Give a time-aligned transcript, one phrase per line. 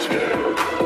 [0.00, 0.85] Spirit.